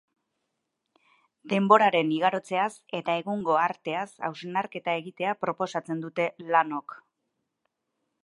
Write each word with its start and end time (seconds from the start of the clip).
Denboraren 1.51 2.13
igarotzeaz 2.15 2.71
eta 2.99 3.17
egungo 3.23 3.59
arteaz 3.65 4.07
hausnarketa 4.29 4.97
egitea 5.03 5.37
proposatzen 5.45 6.01
dute 6.07 6.25
lanok. 6.55 6.97